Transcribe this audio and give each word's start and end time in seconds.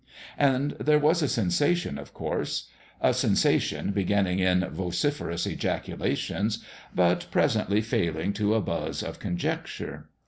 And 0.39 0.71
there 0.79 0.97
was 0.97 1.21
a 1.21 1.27
sensation, 1.27 1.99
of 1.99 2.11
course 2.11 2.69
a 3.01 3.13
sensation 3.13 3.91
beginning 3.91 4.39
in 4.39 4.61
vociferous 4.67 5.45
ejaculations, 5.45 6.65
but 6.95 7.27
presently 7.29 7.81
failing 7.81 8.33
to 8.33 8.55
a 8.55 8.61
buzz 8.61 9.03
of 9.03 9.19
conjecture. 9.19 10.09